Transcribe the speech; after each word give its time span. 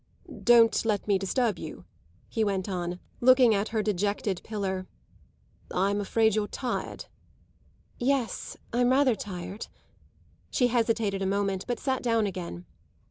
"Don't 0.43 0.83
let 0.83 1.07
me 1.07 1.19
disturb 1.19 1.59
you," 1.59 1.85
he 2.27 2.43
went 2.43 2.67
on, 2.67 2.99
looking 3.19 3.53
at 3.53 3.67
her 3.67 3.83
dejected 3.83 4.41
pillar. 4.43 4.87
"I'm 5.69 6.01
afraid 6.01 6.33
you're 6.33 6.47
tired." 6.47 7.05
"Yes, 7.99 8.57
I'm 8.73 8.89
rather 8.89 9.13
tired." 9.13 9.67
She 10.49 10.69
hesitated 10.69 11.21
a 11.21 11.27
moment, 11.27 11.65
but 11.67 11.79
sat 11.79 12.01
down 12.01 12.25
again. 12.25 12.65